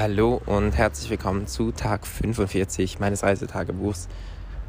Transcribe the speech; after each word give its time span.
Hallo 0.00 0.40
und 0.46 0.78
herzlich 0.78 1.10
willkommen 1.10 1.46
zu 1.46 1.72
Tag 1.72 2.06
45 2.06 3.00
meines 3.00 3.22
Reisetagebuchs. 3.22 4.08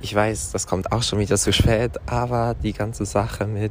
Ich 0.00 0.12
weiß, 0.12 0.50
das 0.50 0.66
kommt 0.66 0.90
auch 0.90 1.04
schon 1.04 1.20
wieder 1.20 1.36
zu 1.36 1.52
spät, 1.52 1.92
aber 2.06 2.56
die 2.60 2.72
ganze 2.72 3.04
Sache 3.04 3.46
mit 3.46 3.70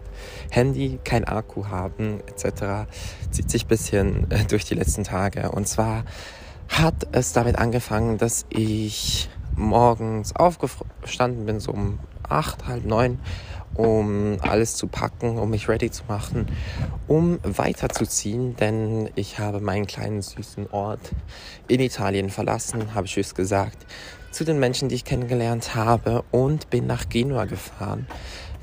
Handy, 0.49 0.97
kein 1.03 1.25
Akku 1.25 1.67
haben 1.67 2.21
etc. 2.21 2.89
zieht 3.31 3.51
sich 3.51 3.65
bisschen 3.65 4.31
äh, 4.31 4.45
durch 4.45 4.63
die 4.63 4.75
letzten 4.75 5.03
Tage. 5.03 5.51
Und 5.51 5.67
zwar 5.67 6.05
hat 6.69 7.05
es 7.11 7.33
damit 7.33 7.57
angefangen, 7.57 8.17
dass 8.17 8.45
ich 8.47 9.29
morgens 9.57 10.33
aufgestanden 10.33 11.45
bin, 11.45 11.59
so 11.59 11.73
um 11.73 11.99
acht, 12.31 12.67
halb 12.67 12.85
neun, 12.85 13.19
um 13.75 14.37
alles 14.41 14.75
zu 14.75 14.87
packen, 14.87 15.37
um 15.37 15.49
mich 15.49 15.69
ready 15.69 15.89
zu 15.91 16.03
machen, 16.07 16.47
um 17.07 17.39
weiterzuziehen, 17.43 18.55
denn 18.55 19.09
ich 19.15 19.39
habe 19.39 19.59
meinen 19.59 19.87
kleinen 19.87 20.21
süßen 20.21 20.71
Ort 20.71 21.11
in 21.67 21.79
Italien 21.79 22.29
verlassen, 22.29 22.93
habe 22.93 23.07
Tschüss 23.07 23.35
gesagt 23.35 23.85
zu 24.31 24.45
den 24.45 24.59
Menschen, 24.59 24.89
die 24.89 24.95
ich 24.95 25.05
kennengelernt 25.05 25.75
habe 25.75 26.23
und 26.31 26.69
bin 26.69 26.87
nach 26.87 27.09
Genua 27.09 27.45
gefahren. 27.45 28.07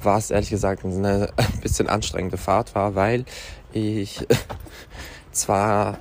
Was 0.03 0.31
ehrlich 0.31 0.51
gesagt 0.51 0.85
eine 0.85 1.31
ein 1.37 1.61
bisschen 1.62 1.89
anstrengende 1.89 2.39
Fahrt 2.39 2.75
war, 2.75 2.95
weil 2.95 3.25
ich 3.73 4.27
zwar 5.33 5.98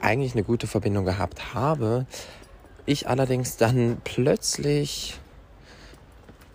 eigentlich 0.00 0.34
eine 0.34 0.44
gute 0.44 0.66
Verbindung 0.66 1.04
gehabt 1.04 1.54
habe, 1.54 2.06
ich 2.86 3.08
allerdings 3.08 3.56
dann 3.56 3.98
plötzlich 4.04 5.18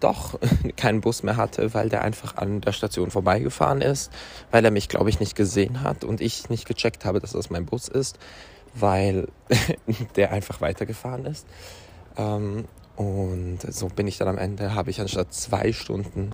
doch 0.03 0.39
keinen 0.75 1.01
Bus 1.01 1.23
mehr 1.23 1.37
hatte, 1.37 1.73
weil 1.73 1.89
der 1.89 2.01
einfach 2.01 2.37
an 2.37 2.61
der 2.61 2.71
Station 2.71 3.11
vorbeigefahren 3.11 3.81
ist, 3.81 4.11
weil 4.51 4.63
er 4.65 4.71
mich, 4.71 4.89
glaube 4.89 5.09
ich, 5.09 5.19
nicht 5.19 5.35
gesehen 5.35 5.81
hat 5.81 6.03
und 6.03 6.21
ich 6.21 6.49
nicht 6.49 6.67
gecheckt 6.67 7.05
habe, 7.05 7.19
dass 7.19 7.31
das 7.31 7.49
mein 7.49 7.65
Bus 7.65 7.87
ist, 7.87 8.19
weil 8.75 9.27
der 10.15 10.31
einfach 10.31 10.61
weitergefahren 10.61 11.25
ist. 11.25 11.47
Ähm, 12.17 12.65
und 12.95 13.59
so 13.61 13.87
bin 13.87 14.07
ich 14.07 14.17
dann 14.17 14.27
am 14.27 14.37
Ende, 14.37 14.75
habe 14.75 14.91
ich 14.91 15.01
anstatt 15.01 15.33
zwei 15.33 15.73
Stunden 15.73 16.31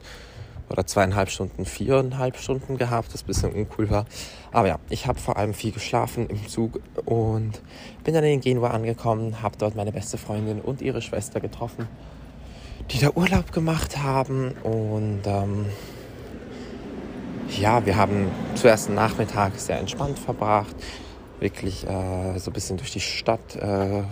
oder 0.69 0.85
zweieinhalb 0.85 1.29
Stunden 1.29 1.65
viereinhalb 1.65 2.37
Stunden 2.37 2.77
gehabt, 2.77 3.13
das 3.13 3.23
ein 3.23 3.27
bisschen 3.27 3.51
uncool 3.51 3.89
war. 3.89 4.05
Aber 4.51 4.67
ja, 4.67 4.79
ich 4.89 5.07
habe 5.07 5.19
vor 5.19 5.37
allem 5.37 5.53
viel 5.53 5.71
geschlafen 5.71 6.27
im 6.27 6.47
Zug 6.47 6.79
und 7.05 7.61
bin 8.03 8.13
dann 8.13 8.23
in 8.23 8.41
Genua 8.41 8.69
angekommen, 8.69 9.41
habe 9.41 9.57
dort 9.57 9.75
meine 9.75 9.91
beste 9.91 10.17
Freundin 10.17 10.61
und 10.61 10.81
ihre 10.81 11.01
Schwester 11.01 11.39
getroffen, 11.39 11.87
die 12.91 12.99
da 12.99 13.11
Urlaub 13.15 13.51
gemacht 13.51 13.97
haben 13.97 14.51
und 14.63 15.21
ähm, 15.25 15.65
ja, 17.57 17.85
wir 17.85 17.97
haben 17.97 18.29
zuerst 18.55 18.87
einen 18.87 18.95
Nachmittag 18.95 19.57
sehr 19.57 19.79
entspannt 19.79 20.17
verbracht, 20.19 20.75
wirklich 21.39 21.85
äh, 21.85 22.37
so 22.39 22.51
ein 22.51 22.53
bisschen 22.53 22.77
durch 22.77 22.91
die 22.91 22.99
Stadt 22.99 23.55
äh, 23.55 24.03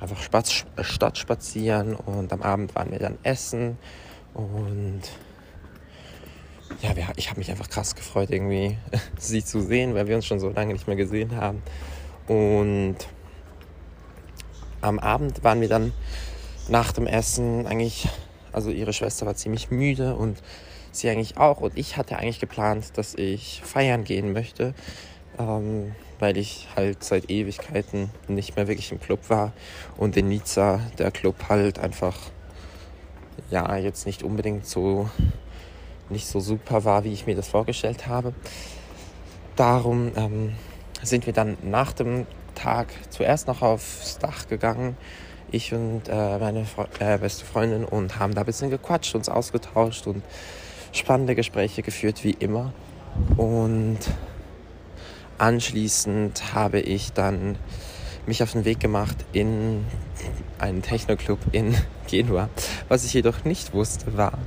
einfach 0.00 0.22
Stadt 0.82 1.18
spazieren 1.18 1.94
und 1.94 2.32
am 2.32 2.42
Abend 2.42 2.74
waren 2.74 2.90
wir 2.90 2.98
dann 2.98 3.18
essen 3.22 3.78
und 4.34 5.02
ja, 6.80 6.90
ich 7.16 7.28
habe 7.28 7.38
mich 7.38 7.50
einfach 7.50 7.68
krass 7.68 7.94
gefreut, 7.94 8.30
irgendwie 8.30 8.76
sie 9.18 9.44
zu 9.44 9.60
sehen, 9.60 9.94
weil 9.94 10.08
wir 10.08 10.16
uns 10.16 10.26
schon 10.26 10.40
so 10.40 10.48
lange 10.48 10.72
nicht 10.72 10.86
mehr 10.86 10.96
gesehen 10.96 11.36
haben. 11.36 11.62
Und 12.26 12.96
am 14.80 14.98
Abend 14.98 15.44
waren 15.44 15.60
wir 15.60 15.68
dann 15.68 15.92
nach 16.68 16.92
dem 16.92 17.06
Essen 17.06 17.66
eigentlich, 17.66 18.08
also 18.52 18.70
ihre 18.70 18.92
Schwester 18.92 19.26
war 19.26 19.34
ziemlich 19.34 19.70
müde 19.70 20.14
und 20.14 20.38
sie 20.92 21.08
eigentlich 21.08 21.36
auch. 21.38 21.60
Und 21.60 21.76
ich 21.76 21.96
hatte 21.96 22.16
eigentlich 22.16 22.40
geplant, 22.40 22.96
dass 22.96 23.14
ich 23.14 23.62
feiern 23.64 24.04
gehen 24.04 24.32
möchte, 24.32 24.74
ähm, 25.38 25.94
weil 26.18 26.36
ich 26.36 26.68
halt 26.76 27.02
seit 27.02 27.30
Ewigkeiten 27.30 28.10
nicht 28.28 28.56
mehr 28.56 28.68
wirklich 28.68 28.92
im 28.92 29.00
Club 29.00 29.28
war 29.28 29.52
und 29.96 30.16
in 30.16 30.28
Nizza 30.28 30.80
der 30.98 31.10
Club 31.10 31.36
halt 31.48 31.78
einfach 31.78 32.16
ja 33.50 33.76
jetzt 33.76 34.06
nicht 34.06 34.22
unbedingt 34.22 34.66
so 34.66 35.08
nicht 36.10 36.26
so 36.26 36.40
super 36.40 36.84
war, 36.84 37.04
wie 37.04 37.12
ich 37.12 37.26
mir 37.26 37.34
das 37.34 37.48
vorgestellt 37.48 38.06
habe. 38.06 38.34
Darum 39.56 40.12
ähm, 40.16 40.54
sind 41.02 41.26
wir 41.26 41.32
dann 41.32 41.56
nach 41.62 41.92
dem 41.92 42.26
Tag 42.54 42.88
zuerst 43.10 43.48
noch 43.48 43.62
aufs 43.62 44.18
Dach 44.18 44.46
gegangen, 44.46 44.96
ich 45.52 45.72
und 45.72 46.02
äh, 46.08 46.38
meine 46.38 46.64
Fre 46.64 46.88
äh, 46.98 47.18
beste 47.18 47.44
Freundin, 47.44 47.84
und 47.84 48.18
haben 48.18 48.34
da 48.34 48.42
ein 48.42 48.46
bisschen 48.46 48.70
gequatscht, 48.70 49.14
uns 49.14 49.28
ausgetauscht 49.28 50.06
und 50.06 50.22
spannende 50.92 51.34
Gespräche 51.34 51.82
geführt, 51.82 52.24
wie 52.24 52.32
immer. 52.32 52.72
Und 53.36 53.98
anschließend 55.38 56.54
habe 56.54 56.80
ich 56.80 57.12
dann 57.12 57.56
mich 58.26 58.42
auf 58.42 58.52
den 58.52 58.64
Weg 58.64 58.80
gemacht 58.80 59.16
in 59.32 59.84
einen 60.58 60.82
Techno-Club 60.82 61.38
in 61.52 61.74
Genua. 62.08 62.48
Was 62.88 63.04
ich 63.04 63.12
jedoch 63.12 63.44
nicht 63.44 63.74
wusste, 63.74 64.16
war, 64.16 64.38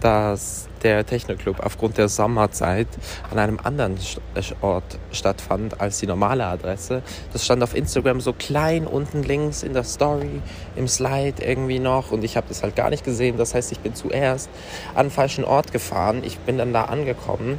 dass 0.00 0.68
der 0.82 1.04
Techno-Club 1.04 1.60
aufgrund 1.60 1.98
der 1.98 2.08
Sommerzeit 2.08 2.86
an 3.30 3.38
einem 3.38 3.58
anderen 3.62 3.96
äh, 4.34 4.42
Ort 4.60 4.98
stattfand 5.12 5.80
als 5.80 5.98
die 5.98 6.06
normale 6.06 6.46
Adresse. 6.46 7.02
Das 7.32 7.44
stand 7.44 7.62
auf 7.62 7.74
Instagram 7.74 8.20
so 8.20 8.32
klein 8.32 8.86
unten 8.86 9.22
links 9.22 9.62
in 9.62 9.72
der 9.72 9.84
Story, 9.84 10.40
im 10.76 10.88
Slide 10.88 11.42
irgendwie 11.42 11.78
noch 11.78 12.12
und 12.12 12.24
ich 12.24 12.36
habe 12.36 12.46
das 12.48 12.62
halt 12.62 12.76
gar 12.76 12.90
nicht 12.90 13.04
gesehen. 13.04 13.36
Das 13.36 13.54
heißt, 13.54 13.72
ich 13.72 13.80
bin 13.80 13.94
zuerst 13.94 14.48
an 14.94 15.06
den 15.06 15.10
falschen 15.10 15.44
Ort 15.44 15.72
gefahren. 15.72 16.22
Ich 16.24 16.38
bin 16.38 16.58
dann 16.58 16.72
da 16.72 16.84
angekommen 16.84 17.58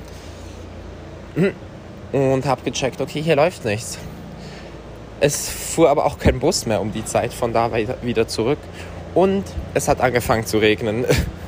und 2.11 2.45
habe 2.45 2.61
gecheckt, 2.63 3.01
okay, 3.01 3.21
hier 3.21 3.35
läuft 3.35 3.65
nichts. 3.65 3.97
Es 5.19 5.49
fuhr 5.49 5.89
aber 5.89 6.05
auch 6.05 6.17
kein 6.17 6.39
Bus 6.39 6.65
mehr 6.65 6.79
um 6.79 6.93
die 6.93 7.03
Zeit 7.03 7.33
von 7.33 7.51
da 7.51 7.71
wieder 8.01 8.27
zurück 8.27 8.59
und 9.13 9.43
es 9.73 9.87
hat 9.87 9.99
angefangen 9.99 10.45
zu 10.45 10.59
regnen. 10.59 11.05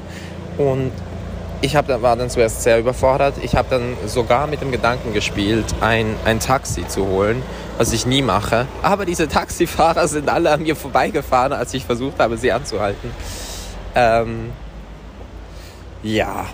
Und 0.57 0.91
ich 1.61 1.75
hab, 1.75 1.87
war 1.87 2.15
dann 2.15 2.29
zuerst 2.29 2.63
sehr 2.63 2.79
überfordert. 2.79 3.35
Ich 3.41 3.55
habe 3.55 3.67
dann 3.69 3.95
sogar 4.07 4.47
mit 4.47 4.61
dem 4.61 4.71
Gedanken 4.71 5.13
gespielt, 5.13 5.65
ein, 5.79 6.15
ein 6.25 6.39
Taxi 6.39 6.87
zu 6.87 7.05
holen, 7.05 7.43
was 7.77 7.93
ich 7.93 8.05
nie 8.05 8.21
mache. 8.21 8.65
Aber 8.81 9.05
diese 9.05 9.27
Taxifahrer 9.27 10.07
sind 10.07 10.27
alle 10.27 10.51
an 10.51 10.63
mir 10.63 10.75
vorbeigefahren, 10.75 11.53
als 11.53 11.73
ich 11.73 11.85
versucht 11.85 12.19
habe, 12.19 12.37
sie 12.37 12.51
anzuhalten. 12.51 13.11
Ähm, 13.93 14.51
ja, 16.01 16.47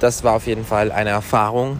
das 0.00 0.24
war 0.24 0.34
auf 0.34 0.46
jeden 0.46 0.64
Fall 0.64 0.90
eine 0.90 1.10
Erfahrung. 1.10 1.78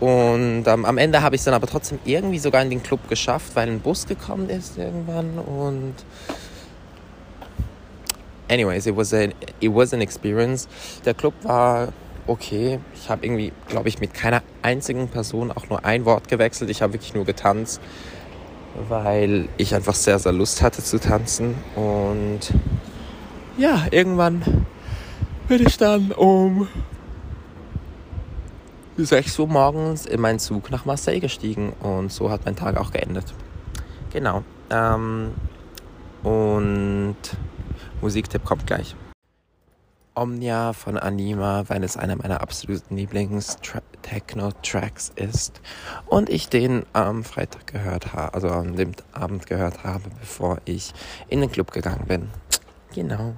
Und 0.00 0.64
ähm, 0.66 0.84
am 0.84 0.98
Ende 0.98 1.22
habe 1.22 1.34
ich 1.34 1.40
es 1.40 1.44
dann 1.44 1.54
aber 1.54 1.66
trotzdem 1.66 1.98
irgendwie 2.04 2.38
sogar 2.38 2.62
in 2.62 2.68
den 2.68 2.82
Club 2.82 3.08
geschafft, 3.08 3.52
weil 3.54 3.68
ein 3.68 3.80
Bus 3.80 4.06
gekommen 4.06 4.50
ist 4.50 4.76
irgendwann 4.76 5.38
und 5.38 5.94
anyways, 8.48 8.86
it 8.86 8.96
was, 8.96 9.12
a, 9.12 9.30
it 9.60 9.72
was 9.72 9.92
an 9.92 10.00
experience. 10.00 10.68
Der 11.04 11.14
Club 11.14 11.34
war 11.42 11.92
okay. 12.26 12.78
Ich 12.94 13.08
habe 13.08 13.24
irgendwie, 13.24 13.52
glaube 13.68 13.88
ich, 13.88 14.00
mit 14.00 14.14
keiner 14.14 14.42
einzigen 14.62 15.08
Person 15.08 15.50
auch 15.52 15.68
nur 15.68 15.84
ein 15.84 16.04
Wort 16.04 16.28
gewechselt. 16.28 16.70
Ich 16.70 16.82
habe 16.82 16.94
wirklich 16.94 17.14
nur 17.14 17.24
getanzt, 17.24 17.80
weil 18.88 19.48
ich 19.56 19.74
einfach 19.74 19.94
sehr, 19.94 20.18
sehr 20.18 20.32
Lust 20.32 20.62
hatte 20.62 20.82
zu 20.82 20.98
tanzen. 20.98 21.54
Und 21.74 22.52
ja, 23.56 23.86
irgendwann 23.90 24.66
bin 25.48 25.66
ich 25.66 25.76
dann 25.76 26.12
um 26.12 26.68
6 28.96 29.38
Uhr 29.40 29.48
morgens 29.48 30.06
in 30.06 30.20
meinen 30.20 30.38
Zug 30.38 30.70
nach 30.70 30.84
Marseille 30.84 31.20
gestiegen. 31.20 31.72
Und 31.80 32.12
so 32.12 32.30
hat 32.30 32.44
mein 32.44 32.56
Tag 32.56 32.76
auch 32.76 32.92
geendet. 32.92 33.26
Genau. 34.12 34.42
Ähm, 34.70 35.32
und 36.22 37.16
Musiktipp 38.04 38.44
kommt 38.44 38.66
gleich. 38.66 38.94
Omnia 40.14 40.74
von 40.74 40.98
Anima, 40.98 41.64
weil 41.68 41.82
es 41.82 41.96
einer 41.96 42.16
meiner 42.16 42.42
absoluten 42.42 42.98
Lieblings-Techno-Tracks 42.98 45.12
ist 45.16 45.62
und 46.04 46.28
ich 46.28 46.50
den 46.50 46.84
am 46.92 47.24
Freitag 47.24 47.66
gehört 47.66 48.12
habe, 48.12 48.34
also 48.34 48.60
dem 48.60 48.92
Abend 49.12 49.46
gehört 49.46 49.84
habe, 49.84 50.04
bevor 50.20 50.58
ich 50.66 50.92
in 51.28 51.40
den 51.40 51.50
Club 51.50 51.72
gegangen 51.72 52.04
bin. 52.06 52.28
Genau. 52.94 53.36